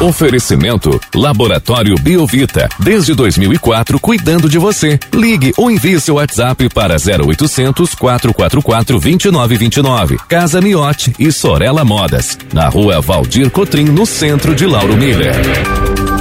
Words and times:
Oferecimento 0.00 1.00
Laboratório 1.12 1.96
Biovita. 1.96 2.68
Desde 2.78 3.14
2004, 3.14 3.98
cuidando 3.98 4.48
de 4.48 4.56
você. 4.56 4.96
Ligue 5.12 5.52
ou 5.56 5.68
envie 5.68 6.00
seu 6.00 6.14
WhatsApp 6.14 6.68
para 6.68 6.94
0800 6.94 7.96
444 7.96 9.00
2929. 9.00 10.16
Casa 10.28 10.60
Miote 10.60 11.12
e 11.18 11.32
Sorella 11.32 11.84
Modas. 11.84 12.38
Na 12.52 12.68
rua 12.68 13.00
Valdir 13.00 13.50
Cotrim, 13.50 13.86
no 13.86 14.06
centro 14.06 14.54
de 14.54 14.66
Lauro 14.66 14.96
Miller. 14.96 15.34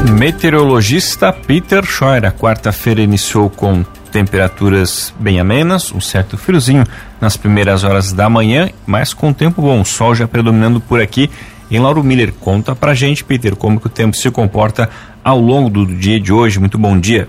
Meteorologista 0.10 1.32
Peter 1.32 1.86
Scheuer. 1.86 2.26
A 2.26 2.32
quarta-feira 2.32 3.02
iniciou 3.02 3.48
com 3.48 3.86
temperaturas 4.12 5.14
bem 5.20 5.40
amenas, 5.40 5.92
um 5.92 6.02
certo 6.02 6.36
friozinho 6.36 6.84
nas 7.22 7.38
primeiras 7.38 7.84
horas 7.84 8.12
da 8.12 8.28
manhã, 8.28 8.70
mas 8.88 9.14
com 9.14 9.32
tempo 9.32 9.62
bom, 9.62 9.82
o 9.82 9.86
sol 9.86 10.16
já 10.16 10.28
predominando 10.28 10.80
por 10.82 11.00
aqui 11.00 11.30
em 11.70 11.80
Lauro 11.80 12.04
Miller. 12.04 12.34
Conta 12.34 12.76
pra 12.76 12.94
gente, 12.94 13.24
Peter, 13.24 13.56
como 13.56 13.80
que 13.80 13.88
o 13.88 13.90
tempo 13.90 14.16
se 14.16 14.30
comporta 14.32 14.90
ao 15.24 15.40
longo 15.40 15.70
do 15.70 15.86
dia 15.86 16.20
de 16.20 16.32
hoje. 16.32 16.60
Muito 16.60 16.78
bom 16.78 17.00
dia. 17.00 17.28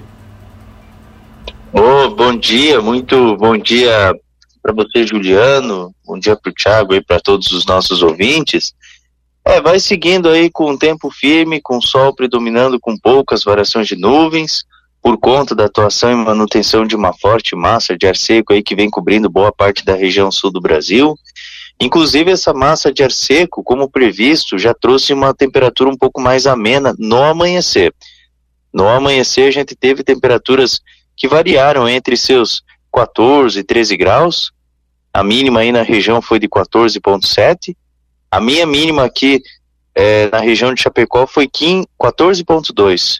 Oh, 1.73 2.11
bom 2.11 2.37
dia, 2.37 2.81
muito 2.81 3.37
bom 3.37 3.57
dia 3.57 4.15
para 4.63 4.73
você, 4.73 5.07
Juliano. 5.07 5.95
Bom 6.07 6.19
dia 6.19 6.37
para 6.37 6.51
o 6.51 6.55
Thiago 6.55 6.95
e 6.95 7.03
para 7.03 7.21
todos 7.21 7.51
os 7.53 7.67
nossos 7.67 8.03
ouvintes. 8.03 8.73
É, 9.45 9.61
vai 9.61 9.81
seguindo 9.81 10.29
aí 10.29 10.51
com 10.51 10.73
o 10.73 10.79
tempo 10.79 11.11
firme, 11.11 11.61
com 11.61 11.79
o 11.79 11.83
sol 11.83 12.15
predominando 12.15 12.79
com 12.79 12.97
poucas 12.97 13.45
variações 13.45 13.87
de 13.87 13.97
nuvens, 13.97 14.65
por 15.03 15.17
conta 15.19 15.55
da 15.55 15.65
atuação 15.65 16.11
e 16.13 16.15
manutenção 16.15 16.87
de 16.87 16.95
uma 16.95 17.13
forte 17.15 17.57
massa 17.57 17.97
de 17.97 18.07
ar 18.07 18.17
seco 18.17 18.53
aí 18.53 18.63
que 18.63 18.75
vem 18.75 18.91
cobrindo 18.91 19.31
boa 19.31 19.51
parte 19.51 19.85
da 19.85 19.95
região 19.95 20.31
sul 20.31 20.51
do 20.51 20.61
Brasil. 20.61 21.15
Inclusive, 21.81 22.33
essa 22.33 22.53
massa 22.53 22.93
de 22.93 23.05
ar 23.05 23.13
seco, 23.13 23.63
como 23.63 23.89
previsto, 23.89 24.59
já 24.59 24.75
trouxe 24.75 25.13
uma 25.13 25.33
temperatura 25.33 25.89
um 25.89 25.97
pouco 25.97 26.21
mais 26.21 26.47
amena 26.47 26.95
no 26.99 27.23
amanhecer. 27.23 27.95
No 28.73 28.89
amanhecer, 28.89 29.49
a 29.49 29.53
gente 29.53 29.77
teve 29.77 30.03
temperaturas 30.03 30.81
que 31.17 31.29
variaram 31.29 31.89
entre 31.89 32.17
seus 32.17 32.63
14 32.93 33.61
e 33.61 33.65
13 33.65 33.97
graus. 33.97 34.51
A 35.13 35.23
mínima 35.23 35.61
aí 35.61 35.71
na 35.71 35.83
região 35.83 36.21
foi 36.21 36.39
de 36.39 36.49
14,7. 36.49 37.77
A 38.31 38.41
minha 38.41 38.67
mínima 38.67 39.05
aqui 39.05 39.41
é, 39.95 40.29
na 40.31 40.39
região 40.39 40.75
de 40.75 40.83
Chapecó 40.83 41.27
foi 41.27 41.49
14,2. 41.49 43.19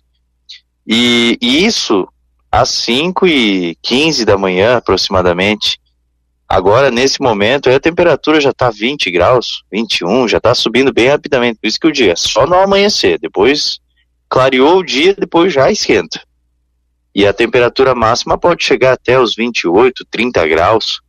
E, 0.87 1.39
e 1.41 1.65
isso 1.65 2.09
às 2.51 2.71
5 2.71 3.27
e 3.27 3.77
15 3.83 4.25
da 4.25 4.39
manhã, 4.39 4.77
aproximadamente. 4.77 5.81
Agora, 6.49 6.91
nesse 6.91 7.21
momento, 7.21 7.69
a 7.69 7.79
temperatura 7.79 8.41
já 8.41 8.51
está 8.51 8.71
20 8.71 9.11
graus, 9.11 9.63
21, 9.71 10.27
já 10.27 10.39
está 10.39 10.55
subindo 10.55 10.91
bem 10.91 11.09
rapidamente. 11.09 11.59
Por 11.61 11.67
isso 11.67 11.79
que 11.79 11.87
o 11.87 11.93
dia 11.93 12.13
é 12.13 12.17
só 12.17 12.47
no 12.47 12.55
amanhecer, 12.55 13.19
depois 13.19 13.79
clareou 14.31 14.79
o 14.79 14.83
dia, 14.83 15.15
depois 15.15 15.53
já 15.53 15.71
esquenta. 15.71 16.23
E 17.15 17.27
a 17.27 17.35
temperatura 17.35 17.95
máxima 17.95 18.39
pode 18.39 18.65
chegar 18.65 18.93
até 18.93 19.21
os 19.21 19.35
28, 19.35 20.07
30 20.11 20.47
graus. 20.47 21.01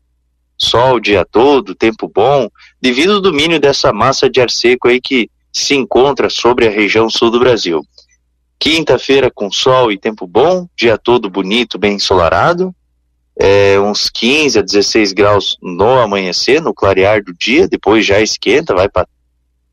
Sol 0.58 0.96
o 0.96 1.00
dia 1.00 1.26
todo, 1.26 1.74
tempo 1.74 2.12
bom, 2.14 2.50
devido 2.82 3.14
ao 3.14 3.22
domínio 3.22 3.62
dessa 3.62 3.94
massa 3.94 4.30
de 4.30 4.42
ar 4.42 4.50
seco 4.50 4.90
aí 4.90 5.00
que 5.00 5.30
se 5.54 5.74
encontra 5.74 6.30
sobre 6.30 6.68
a 6.68 6.72
região 6.72 7.10
sul 7.10 7.32
do 7.32 7.40
Brasil. 7.40 7.82
Quinta-feira 8.60 9.32
com 9.34 9.50
sol 9.50 9.90
e 9.90 9.98
tempo 9.98 10.28
bom, 10.28 10.68
dia 10.76 10.98
todo 10.98 11.30
bonito, 11.30 11.80
bem 11.80 11.94
ensolarado 11.96 12.76
é, 13.40 13.80
uns 13.80 14.10
15 14.10 14.60
a 14.60 14.62
16 14.62 15.14
graus 15.14 15.58
no 15.62 15.98
amanhecer, 15.98 16.62
no 16.62 16.74
clarear 16.74 17.24
do 17.24 17.34
dia, 17.34 17.70
depois 17.70 18.06
já 18.06 18.20
esquenta, 18.20 18.76
vai 18.76 18.90
para 18.90 19.08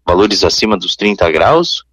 valores 0.07 0.45
acima 0.45 0.77
dos 0.79 0.95
30 0.95 1.29
graus. 1.33 1.85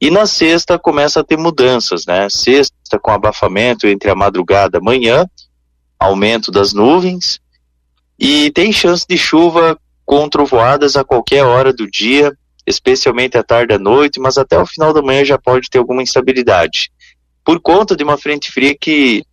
E 0.00 0.10
na 0.10 0.26
sexta 0.26 0.78
começa 0.78 1.20
a 1.20 1.24
ter 1.24 1.36
mudanças, 1.36 2.06
né? 2.06 2.28
Sexta 2.30 3.00
com 3.00 3.10
abafamento 3.10 3.86
entre 3.88 4.10
a 4.10 4.14
madrugada 4.14 4.78
e 4.78 4.80
a 4.80 4.82
manhã, 4.82 5.26
aumento 5.98 6.52
das 6.52 6.72
nuvens, 6.72 7.40
e 8.18 8.52
tem 8.52 8.72
chance 8.72 9.04
de 9.08 9.18
chuva 9.18 9.76
com 10.04 10.28
trovoadas 10.28 10.96
a 10.96 11.02
qualquer 11.02 11.44
hora 11.44 11.72
do 11.72 11.90
dia, 11.90 12.32
especialmente 12.64 13.36
à 13.36 13.42
tarde 13.42 13.72
e 13.72 13.76
à 13.76 13.78
noite, 13.78 14.20
mas 14.20 14.38
até 14.38 14.56
o 14.56 14.66
final 14.66 14.92
da 14.92 15.02
manhã 15.02 15.24
já 15.24 15.38
pode 15.38 15.68
ter 15.68 15.78
alguma 15.78 16.02
instabilidade. 16.02 16.92
Por 17.44 17.60
conta 17.60 17.96
de 17.96 18.04
uma 18.04 18.16
frente 18.16 18.52
fria 18.52 18.76
que 18.80 19.24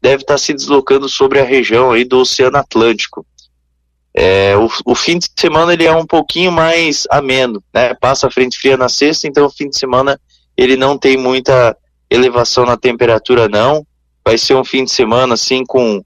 deve 0.00 0.22
estar 0.22 0.38
se 0.38 0.54
deslocando 0.54 1.08
sobre 1.08 1.40
a 1.40 1.44
região 1.44 1.92
aí 1.92 2.04
do 2.04 2.20
Oceano 2.20 2.56
Atlântico. 2.56 3.26
É, 4.14 4.56
o, 4.56 4.68
o, 4.84 4.94
fim 4.94 5.18
de 5.18 5.28
semana 5.38 5.72
ele 5.72 5.84
é 5.84 5.94
um 5.94 6.06
pouquinho 6.06 6.50
mais 6.50 7.06
ameno, 7.10 7.62
né? 7.72 7.94
Passa 7.94 8.26
a 8.26 8.30
frente 8.30 8.58
fria 8.58 8.76
na 8.76 8.88
sexta, 8.88 9.28
então 9.28 9.46
o 9.46 9.50
fim 9.50 9.68
de 9.68 9.78
semana 9.78 10.20
ele 10.56 10.76
não 10.76 10.98
tem 10.98 11.16
muita 11.16 11.76
elevação 12.10 12.64
na 12.64 12.76
temperatura 12.76 13.48
não. 13.48 13.86
Vai 14.24 14.36
ser 14.36 14.54
um 14.54 14.64
fim 14.64 14.84
de 14.84 14.90
semana 14.90 15.34
assim 15.34 15.64
com 15.64 16.02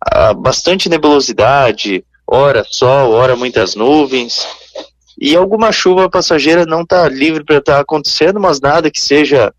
ah, 0.00 0.32
bastante 0.32 0.88
nebulosidade, 0.88 2.04
hora 2.26 2.64
sol, 2.68 3.12
hora 3.12 3.36
muitas 3.36 3.74
nuvens. 3.74 4.46
E 5.18 5.36
alguma 5.36 5.70
chuva 5.70 6.08
passageira 6.08 6.64
não 6.64 6.82
está 6.82 7.08
livre 7.08 7.44
para 7.44 7.58
estar 7.58 7.74
tá 7.74 7.80
acontecendo, 7.80 8.40
mas 8.40 8.60
nada 8.60 8.90
que 8.90 9.00
seja 9.00 9.52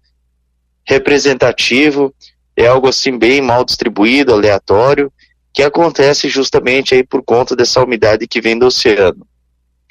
representativo 0.83 2.11
é 2.55 2.67
algo 2.67 2.87
assim 2.87 3.17
bem 3.17 3.41
mal 3.41 3.63
distribuído, 3.63 4.33
aleatório, 4.33 5.11
que 5.53 5.63
acontece 5.63 6.29
justamente 6.29 6.93
aí 6.93 7.03
por 7.03 7.23
conta 7.23 7.55
dessa 7.55 7.83
umidade 7.83 8.27
que 8.27 8.41
vem 8.41 8.57
do 8.57 8.67
oceano. 8.67 9.25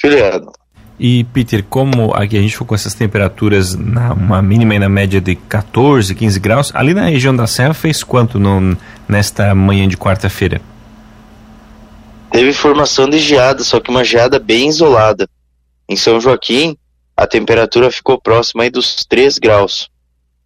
Juliano. 0.00 0.52
E 0.98 1.24
Peter, 1.24 1.64
como 1.64 2.14
aqui 2.14 2.36
a 2.36 2.40
gente 2.40 2.52
ficou 2.52 2.66
com 2.66 2.74
essas 2.74 2.92
temperaturas 2.92 3.74
na 3.74 4.12
uma 4.12 4.42
mínima 4.42 4.74
e 4.74 4.78
na 4.78 4.88
média 4.88 5.20
de 5.20 5.34
14, 5.34 6.14
15 6.14 6.40
graus, 6.40 6.70
ali 6.74 6.92
na 6.92 7.06
região 7.06 7.34
da 7.34 7.46
Serra 7.46 7.72
fez 7.72 8.02
quanto 8.02 8.38
no, 8.38 8.76
nesta 9.08 9.54
manhã 9.54 9.88
de 9.88 9.96
quarta-feira? 9.96 10.60
Teve 12.30 12.52
formação 12.52 13.08
de 13.08 13.18
geada, 13.18 13.64
só 13.64 13.80
que 13.80 13.90
uma 13.90 14.04
geada 14.04 14.38
bem 14.38 14.68
isolada. 14.68 15.26
Em 15.88 15.96
São 15.96 16.20
Joaquim, 16.20 16.76
a 17.16 17.26
temperatura 17.26 17.90
ficou 17.90 18.20
próxima 18.20 18.62
aí 18.62 18.70
dos 18.70 19.04
3 19.06 19.38
graus 19.38 19.90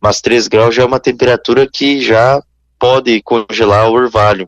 mas 0.05 0.21
3 0.21 0.49
graus 0.49 0.75
já 0.75 0.83
é 0.83 0.85
uma 0.85 1.01
temperatura 1.01 1.67
que 1.67 2.03
já 2.03 2.39
pode 2.79 3.23
congelar 3.23 3.89
o 3.89 3.95
orvalho. 3.95 4.47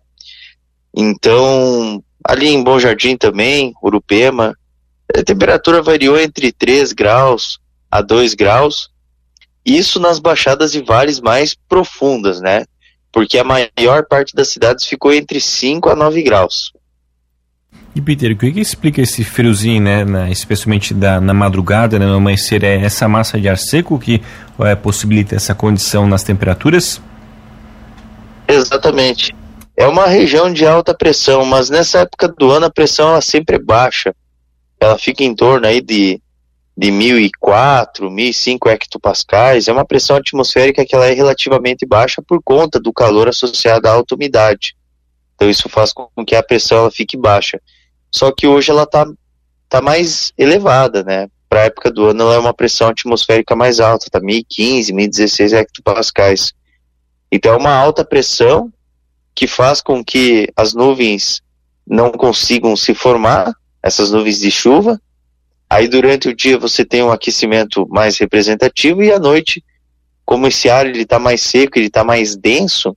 Então, 0.95 2.05
ali 2.23 2.49
em 2.49 2.63
Bom 2.63 2.79
Jardim 2.79 3.17
também, 3.17 3.73
Urupema, 3.83 4.55
a 5.17 5.23
temperatura 5.23 5.81
variou 5.81 6.21
entre 6.21 6.53
3 6.53 6.93
graus 6.93 7.59
a 7.91 8.03
2 8.03 8.35
graus, 8.35 8.91
isso 9.65 9.99
nas 9.99 10.19
baixadas 10.19 10.75
e 10.75 10.83
vales 10.83 11.21
mais 11.21 11.57
profundas, 11.67 12.39
né? 12.43 12.67
Porque 13.11 13.39
a 13.39 13.45
maior 13.45 14.05
parte 14.07 14.35
das 14.35 14.49
cidades 14.49 14.87
ficou 14.87 15.11
entre 15.11 15.41
5 15.41 15.89
a 15.89 15.97
9 15.97 16.23
graus. 16.23 16.71
E 17.97 18.01
Peter, 18.03 18.31
o 18.31 18.37
que, 18.37 18.53
que 18.53 18.61
explica 18.61 19.01
esse 19.01 19.25
friozinho, 19.25 19.81
né, 19.81 20.05
na, 20.05 20.31
especialmente 20.31 20.93
da, 20.93 21.19
na 21.19 21.33
madrugada, 21.33 21.99
né, 21.99 22.05
no 22.05 22.17
amanhecer? 22.17 22.63
É 22.63 22.77
essa 22.77 23.09
massa 23.09 23.41
de 23.41 23.49
ar 23.49 23.57
seco 23.57 23.99
que 23.99 24.21
é, 24.61 24.75
possibilita 24.75 25.35
essa 25.35 25.55
condição 25.55 26.07
nas 26.07 26.23
temperaturas? 26.23 27.01
Exatamente. 28.47 29.35
É 29.75 29.87
uma 29.87 30.07
região 30.09 30.53
de 30.53 30.67
alta 30.67 30.95
pressão, 30.95 31.43
mas 31.47 31.71
nessa 31.71 32.01
época 32.01 32.29
do 32.29 32.51
ano 32.51 32.67
a 32.67 32.71
pressão 32.71 33.09
ela 33.09 33.23
sempre 33.23 33.57
é 33.57 33.59
baixa. 33.59 34.15
Ela 34.79 34.99
fica 34.99 35.25
em 35.25 35.35
torno 35.35 35.67
aí 35.67 35.81
de, 35.81 36.21
de 36.77 36.91
1004, 36.91 38.11
1005 38.11 38.69
hectopascais. 38.69 39.69
É 39.69 39.73
uma 39.73 39.87
pressão 39.87 40.17
atmosférica 40.17 40.85
que 40.85 40.95
ela 40.95 41.07
é 41.07 41.15
relativamente 41.15 41.87
baixa 41.87 42.21
por 42.21 42.43
conta 42.43 42.79
do 42.79 42.93
calor 42.93 43.27
associado 43.27 43.89
à 43.89 43.93
alta 43.93 44.15
umidade. 44.15 44.77
Então 45.35 45.49
isso 45.49 45.67
faz 45.71 45.95
com 45.95 46.11
que 46.27 46.37
a 46.37 46.43
pressão 46.43 46.77
ela 46.77 46.91
fique 46.91 47.17
baixa. 47.17 47.59
Só 48.17 48.33
que 48.33 48.47
hoje 48.47 48.71
ela 48.71 48.85
está 48.85 49.07
tá 49.69 49.83
mais 49.83 50.33
elevada, 50.39 51.05
né? 51.05 51.29
Para 51.51 51.61
a 51.61 51.65
época 51.65 51.91
do 51.91 52.07
ano 52.07 52.23
ela 52.23 52.35
é 52.37 52.39
uma 52.39 52.55
pressão 52.55 52.89
atmosférica 52.89 53.55
mais 53.55 53.79
alta, 53.79 54.09
tá 54.11 54.19
1015, 54.19 54.91
1016 54.91 55.53
hectopascais. 55.53 56.55
Então 57.31 57.53
é 57.53 57.57
uma 57.59 57.75
alta 57.75 58.07
pressão 58.07 58.73
que 59.35 59.47
faz 59.47 59.83
com 59.83 60.03
que 60.03 60.51
as 60.57 60.73
nuvens 60.73 61.43
não 61.87 62.11
consigam 62.11 62.75
se 62.75 62.95
formar, 62.95 63.53
essas 63.83 64.11
nuvens 64.11 64.39
de 64.39 64.51
chuva. 64.51 64.99
Aí 65.69 65.87
durante 65.87 66.31
o 66.31 66.35
dia 66.35 66.59
você 66.59 66.87
tem 66.87 67.03
um 67.03 67.13
aquecimento 67.13 67.87
mais 67.87 68.17
representativo 68.17 69.03
e 69.03 69.13
à 69.13 69.19
noite, 69.19 69.63
como 70.25 70.47
esse 70.47 70.71
ar 70.71 70.87
ele 70.87 71.03
está 71.03 71.19
mais 71.19 71.43
seco, 71.43 71.79
ele 71.79 71.89
está 71.89 72.03
mais 72.03 72.35
denso, 72.35 72.97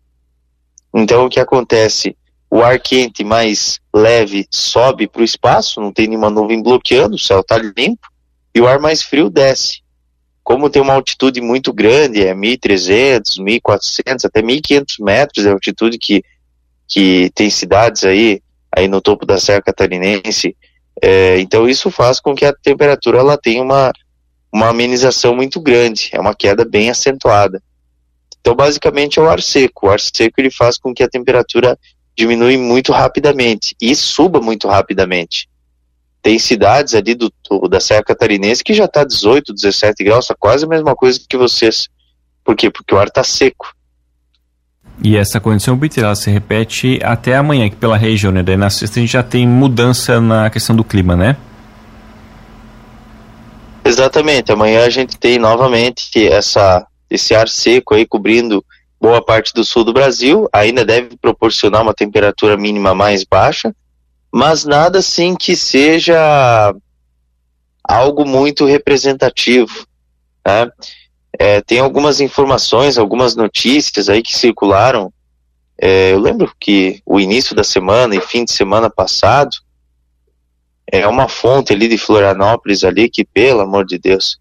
então 0.93 1.25
o 1.25 1.29
que 1.29 1.41
acontece? 1.41 2.15
O 2.49 2.63
ar 2.63 2.79
quente 2.79 3.23
mais 3.23 3.79
leve 3.93 4.47
sobe 4.49 5.07
para 5.07 5.21
o 5.21 5.25
espaço, 5.25 5.79
não 5.79 5.91
tem 5.91 6.07
nenhuma 6.07 6.29
nuvem 6.29 6.61
bloqueando, 6.61 7.15
o 7.15 7.19
céu 7.19 7.41
está 7.41 7.57
limpo, 7.57 8.07
e 8.53 8.59
o 8.59 8.67
ar 8.67 8.79
mais 8.79 9.03
frio 9.03 9.29
desce. 9.29 9.81
Como 10.43 10.69
tem 10.69 10.81
uma 10.81 10.93
altitude 10.93 11.41
muito 11.41 11.71
grande, 11.71 12.25
é 12.25 12.33
1.300, 12.33 13.37
1.400, 13.39 14.25
até 14.25 14.41
1.500 14.41 14.85
metros 14.99 15.43
de 15.43 15.51
altitude 15.51 15.97
que, 15.99 16.23
que 16.87 17.29
tem 17.35 17.51
cidades 17.51 18.03
aí, 18.03 18.41
aí 18.75 18.87
no 18.87 18.99
topo 18.99 19.27
da 19.27 19.37
Serra 19.37 19.61
Catarinense, 19.61 20.55
é, 21.01 21.39
então 21.39 21.69
isso 21.69 21.91
faz 21.91 22.19
com 22.19 22.33
que 22.33 22.45
a 22.45 22.53
temperatura 22.53 23.19
ela 23.19 23.37
tenha 23.37 23.61
uma, 23.61 23.93
uma 24.51 24.69
amenização 24.69 25.35
muito 25.35 25.61
grande, 25.61 26.09
é 26.11 26.19
uma 26.19 26.33
queda 26.33 26.65
bem 26.65 26.89
acentuada. 26.89 27.61
Então, 28.41 28.55
basicamente, 28.55 29.19
é 29.19 29.21
o 29.21 29.29
ar 29.29 29.41
seco. 29.41 29.87
O 29.87 29.89
ar 29.89 29.99
seco 29.99 30.39
ele 30.39 30.49
faz 30.49 30.77
com 30.77 30.93
que 30.93 31.03
a 31.03 31.09
temperatura 31.09 31.77
diminui 32.19 32.57
muito 32.57 32.91
rapidamente 32.91 33.75
e 33.81 33.95
suba 33.95 34.41
muito 34.41 34.67
rapidamente. 34.67 35.47
Tem 36.21 36.37
cidades 36.37 36.93
ali 36.93 37.15
do, 37.15 37.31
da 37.69 37.79
Serra 37.79 38.03
Catarinense 38.03 38.63
que 38.63 38.73
já 38.73 38.85
está 38.85 39.05
18, 39.05 39.53
17 39.53 40.03
graus, 40.03 40.27
tá 40.27 40.35
quase 40.37 40.65
a 40.65 40.67
mesma 40.67 40.93
coisa 40.95 41.19
que 41.27 41.37
vocês. 41.37 41.87
Por 42.43 42.57
quê? 42.57 42.69
Porque 42.69 42.93
o 42.93 42.97
ar 42.97 43.07
está 43.07 43.23
seco. 43.23 43.73
E 45.01 45.15
essa 45.15 45.39
condição 45.39 45.77
bitter, 45.77 46.13
se 46.13 46.29
repete 46.29 46.99
até 47.01 47.37
amanhã 47.37 47.67
aqui 47.67 47.77
pela 47.77 47.95
região, 47.95 48.33
né? 48.33 48.43
Daí 48.43 48.57
na 48.57 48.69
sexta 48.69 48.99
a 48.99 49.01
gente 49.01 49.13
já 49.13 49.23
tem 49.23 49.47
mudança 49.47 50.19
na 50.19 50.49
questão 50.49 50.75
do 50.75 50.83
clima, 50.83 51.15
né? 51.15 51.37
Exatamente. 53.85 54.51
Amanhã 54.51 54.83
a 54.85 54.89
gente 54.89 55.17
tem 55.17 55.39
novamente 55.39 56.27
essa, 56.27 56.85
esse 57.09 57.33
ar 57.33 57.47
seco 57.47 57.95
aí 57.95 58.05
cobrindo 58.05 58.61
boa 58.99 59.23
parte 59.23 59.53
do 59.53 59.63
sul 59.63 59.83
do 59.83 59.93
Brasil. 59.93 60.47
Ainda 60.51 60.83
deve 60.83 61.15
proporcionar 61.17 61.81
uma 61.81 61.93
temperatura 61.93 62.57
mínima 62.57 62.93
mais 62.93 63.23
baixa, 63.23 63.73
mas 64.31 64.65
nada 64.65 64.99
assim 64.99 65.35
que 65.35 65.55
seja 65.55 66.73
algo 67.83 68.25
muito 68.25 68.65
representativo. 68.65 69.85
Né? 70.45 70.69
É, 71.37 71.61
tem 71.61 71.79
algumas 71.79 72.19
informações, 72.19 72.97
algumas 72.97 73.35
notícias 73.35 74.09
aí 74.09 74.21
que 74.21 74.37
circularam. 74.37 75.11
É, 75.81 76.11
eu 76.11 76.19
lembro 76.19 76.51
que 76.59 77.01
o 77.05 77.19
início 77.19 77.55
da 77.55 77.63
semana 77.63 78.15
e 78.15 78.21
fim 78.21 78.43
de 78.43 78.51
semana 78.51 78.89
passado 78.89 79.55
é 80.91 81.07
uma 81.07 81.29
fonte 81.29 81.71
ali 81.71 81.87
de 81.87 81.97
Florianópolis 81.97 82.83
ali 82.83 83.09
que, 83.09 83.23
pelo 83.23 83.61
amor 83.61 83.85
de 83.85 83.97
Deus, 83.97 84.39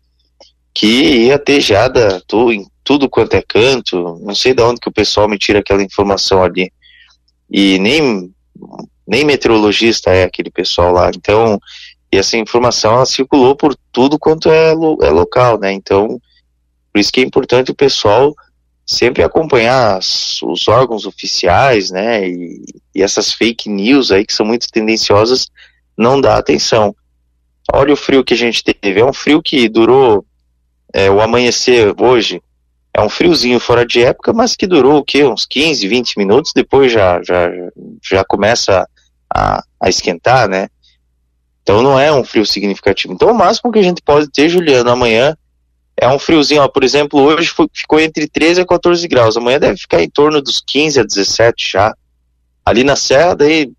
que 0.74 1.26
ia 1.26 1.38
ter 1.38 1.60
geada 1.60 2.22
tu, 2.26 2.50
em 2.50 2.66
tudo 2.88 3.06
quanto 3.06 3.34
é 3.34 3.42
canto. 3.42 4.18
Não 4.22 4.34
sei 4.34 4.54
de 4.54 4.62
onde 4.62 4.80
que 4.80 4.88
o 4.88 4.92
pessoal 4.92 5.28
me 5.28 5.36
tira 5.36 5.58
aquela 5.58 5.82
informação 5.82 6.42
ali. 6.42 6.72
E 7.50 7.78
nem 7.78 8.32
nem 9.06 9.26
meteorologista 9.26 10.10
é 10.10 10.24
aquele 10.24 10.50
pessoal 10.50 10.90
lá. 10.90 11.10
Então, 11.14 11.60
e 12.10 12.16
essa 12.16 12.38
informação 12.38 12.94
ela 12.94 13.04
circulou 13.04 13.54
por 13.54 13.76
tudo 13.92 14.18
quanto 14.18 14.50
é, 14.50 14.72
lo, 14.72 14.96
é 15.02 15.10
local, 15.10 15.58
né? 15.58 15.70
Então, 15.70 16.18
por 16.90 16.98
isso 16.98 17.12
que 17.12 17.20
é 17.20 17.24
importante 17.24 17.70
o 17.70 17.74
pessoal 17.74 18.34
sempre 18.86 19.22
acompanhar 19.22 19.98
as, 19.98 20.40
os 20.42 20.66
órgãos 20.66 21.04
oficiais, 21.04 21.90
né? 21.90 22.26
E, 22.26 22.64
e, 22.94 23.02
essas 23.02 23.34
fake 23.34 23.68
news 23.68 24.10
aí 24.10 24.24
que 24.24 24.32
são 24.32 24.46
muito 24.46 24.66
tendenciosas, 24.72 25.50
não 25.94 26.18
dá 26.18 26.38
atenção. 26.38 26.96
Olha 27.70 27.92
o 27.92 27.96
frio 27.96 28.24
que 28.24 28.32
a 28.32 28.38
gente 28.38 28.64
teve. 28.64 28.98
É 28.98 29.04
um 29.04 29.12
frio 29.12 29.42
que 29.42 29.68
durou 29.68 30.24
é, 30.94 31.10
o 31.10 31.20
amanhecer 31.20 31.94
hoje. 32.00 32.40
É 32.98 33.00
um 33.00 33.08
friozinho 33.08 33.60
fora 33.60 33.86
de 33.86 34.02
época, 34.02 34.32
mas 34.32 34.56
que 34.56 34.66
durou 34.66 34.98
o 34.98 35.04
quê? 35.04 35.22
Uns 35.22 35.46
15, 35.46 35.86
20 35.86 36.18
minutos, 36.18 36.52
depois 36.52 36.90
já, 36.90 37.22
já, 37.22 37.48
já 38.02 38.24
começa 38.24 38.88
a, 39.32 39.62
a 39.80 39.88
esquentar, 39.88 40.48
né? 40.48 40.66
Então 41.62 41.80
não 41.80 41.96
é 41.96 42.12
um 42.12 42.24
frio 42.24 42.44
significativo. 42.44 43.14
Então 43.14 43.30
o 43.30 43.34
máximo 43.38 43.70
que 43.70 43.78
a 43.78 43.82
gente 43.82 44.02
pode 44.02 44.28
ter, 44.32 44.48
Juliano, 44.48 44.90
amanhã 44.90 45.36
é 45.96 46.08
um 46.08 46.18
friozinho. 46.18 46.60
Ó, 46.60 46.66
por 46.66 46.82
exemplo, 46.82 47.20
hoje 47.20 47.52
ficou 47.72 48.00
entre 48.00 48.26
13 48.26 48.62
a 48.62 48.66
14 48.66 49.06
graus. 49.06 49.36
Amanhã 49.36 49.60
deve 49.60 49.78
ficar 49.78 50.02
em 50.02 50.10
torno 50.10 50.42
dos 50.42 50.60
15 50.66 50.98
a 50.98 51.04
17 51.04 51.70
já. 51.70 51.94
Ali 52.66 52.82
na 52.82 52.96
serra, 52.96 53.36
daí 53.36 53.70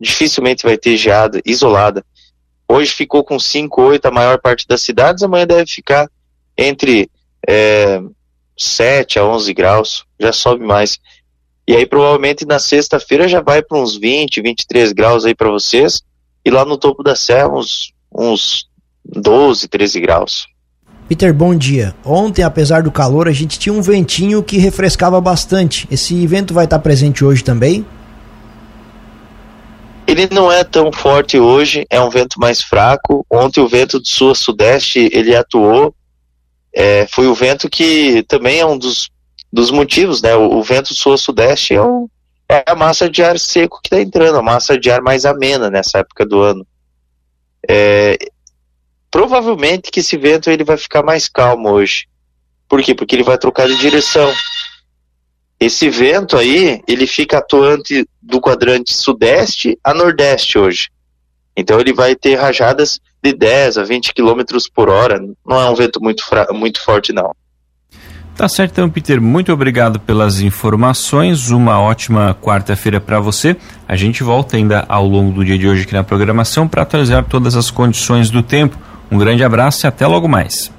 dificilmente 0.00 0.64
vai 0.64 0.78
ter 0.78 0.96
geada 0.96 1.42
isolada. 1.44 2.02
Hoje 2.66 2.90
ficou 2.90 3.22
com 3.22 3.38
5, 3.38 3.82
8 3.82 4.06
a 4.06 4.10
maior 4.10 4.40
parte 4.40 4.66
das 4.66 4.80
cidades. 4.80 5.22
Amanhã 5.22 5.46
deve 5.46 5.66
ficar 5.66 6.08
entre 6.56 7.10
é, 7.46 8.00
7 8.62 9.18
a 9.18 9.24
11 9.24 9.54
graus. 9.54 10.04
Já 10.20 10.32
sobe 10.32 10.64
mais. 10.64 10.98
E 11.66 11.76
aí 11.76 11.86
provavelmente 11.86 12.44
na 12.44 12.58
sexta-feira 12.58 13.28
já 13.28 13.40
vai 13.40 13.62
para 13.62 13.78
uns 13.78 13.96
20, 13.96 14.40
23 14.40 14.92
graus 14.92 15.24
aí 15.24 15.34
para 15.34 15.50
vocês. 15.50 16.02
E 16.44 16.50
lá 16.50 16.64
no 16.64 16.76
topo 16.76 17.02
da 17.02 17.14
serra 17.14 17.48
uns, 17.48 17.92
uns 18.12 18.66
12, 19.04 19.68
13 19.68 20.00
graus. 20.00 20.46
Peter, 21.08 21.32
bom 21.34 21.54
dia. 21.54 21.94
Ontem, 22.04 22.42
apesar 22.42 22.82
do 22.82 22.90
calor, 22.90 23.28
a 23.28 23.32
gente 23.32 23.58
tinha 23.58 23.72
um 23.72 23.82
ventinho 23.82 24.42
que 24.42 24.56
refrescava 24.56 25.20
bastante. 25.20 25.86
Esse 25.90 26.26
vento 26.26 26.54
vai 26.54 26.64
estar 26.64 26.78
presente 26.78 27.24
hoje 27.24 27.44
também? 27.44 27.84
Ele 30.06 30.28
não 30.30 30.50
é 30.50 30.64
tão 30.64 30.90
forte 30.92 31.38
hoje, 31.38 31.86
é 31.88 32.00
um 32.00 32.10
vento 32.10 32.38
mais 32.38 32.62
fraco. 32.62 33.24
Ontem 33.30 33.60
o 33.60 33.68
vento 33.68 33.98
do 33.98 34.08
sul 34.08 34.30
a 34.30 34.34
sudeste 34.34 35.08
ele 35.12 35.34
atuou. 35.34 35.94
É, 36.74 37.06
foi 37.06 37.26
o 37.26 37.34
vento 37.34 37.68
que 37.68 38.22
também 38.24 38.60
é 38.60 38.66
um 38.66 38.78
dos 38.78 39.10
dos 39.52 39.70
motivos, 39.70 40.22
né? 40.22 40.34
O, 40.34 40.56
o 40.56 40.62
vento 40.62 40.94
sul-sudeste 40.94 41.74
é, 41.74 41.80
é 42.48 42.64
a 42.66 42.74
massa 42.74 43.10
de 43.10 43.22
ar 43.22 43.38
seco 43.38 43.80
que 43.82 43.88
está 43.88 44.00
entrando, 44.00 44.38
a 44.38 44.42
massa 44.42 44.78
de 44.78 44.90
ar 44.90 45.02
mais 45.02 45.26
amena 45.26 45.68
nessa 45.68 45.98
época 45.98 46.24
do 46.24 46.40
ano. 46.40 46.66
É, 47.68 48.16
provavelmente 49.10 49.90
que 49.90 50.00
esse 50.00 50.16
vento 50.16 50.50
ele 50.50 50.64
vai 50.64 50.78
ficar 50.78 51.02
mais 51.02 51.28
calmo 51.28 51.68
hoje. 51.70 52.06
Por 52.66 52.82
quê? 52.82 52.94
Porque 52.94 53.14
ele 53.14 53.22
vai 53.22 53.36
trocar 53.36 53.68
de 53.68 53.76
direção. 53.76 54.32
Esse 55.60 55.90
vento 55.90 56.36
aí, 56.36 56.82
ele 56.88 57.06
fica 57.06 57.38
atuante 57.38 58.08
do 58.20 58.40
quadrante 58.40 58.94
sudeste 58.94 59.78
a 59.84 59.92
nordeste 59.92 60.58
hoje. 60.58 60.88
Então 61.54 61.78
ele 61.78 61.92
vai 61.92 62.16
ter 62.16 62.36
rajadas 62.36 62.98
de 63.22 63.32
10 63.32 63.78
a 63.78 63.84
20 63.84 64.12
km 64.14 64.42
por 64.74 64.88
hora. 64.88 65.20
Não 65.46 65.60
é 65.60 65.70
um 65.70 65.74
vento 65.74 66.02
muito, 66.02 66.24
muito 66.52 66.82
forte, 66.82 67.12
não. 67.12 67.32
Tá 68.36 68.48
certo, 68.48 68.72
então, 68.72 68.90
Peter. 68.90 69.20
Muito 69.20 69.52
obrigado 69.52 70.00
pelas 70.00 70.40
informações. 70.40 71.50
Uma 71.50 71.80
ótima 71.80 72.36
quarta-feira 72.40 73.00
para 73.00 73.20
você. 73.20 73.56
A 73.86 73.94
gente 73.94 74.22
volta 74.22 74.56
ainda 74.56 74.84
ao 74.88 75.06
longo 75.06 75.32
do 75.32 75.44
dia 75.44 75.58
de 75.58 75.68
hoje 75.68 75.82
aqui 75.82 75.92
na 75.92 76.02
programação 76.02 76.66
para 76.66 76.82
atualizar 76.82 77.24
todas 77.24 77.56
as 77.56 77.70
condições 77.70 78.30
do 78.30 78.42
tempo. 78.42 78.76
Um 79.10 79.18
grande 79.18 79.44
abraço 79.44 79.84
e 79.84 79.86
até 79.86 80.06
logo 80.06 80.26
mais. 80.26 80.72